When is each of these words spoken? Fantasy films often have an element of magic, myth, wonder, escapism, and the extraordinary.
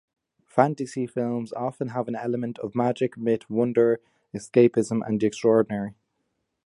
Fantasy 0.47 1.05
films 1.05 1.53
often 1.53 1.89
have 1.89 2.07
an 2.07 2.15
element 2.15 2.57
of 2.57 2.73
magic, 2.73 3.19
myth, 3.19 3.47
wonder, 3.51 3.99
escapism, 4.33 5.05
and 5.07 5.19
the 5.21 5.27
extraordinary. 5.27 5.93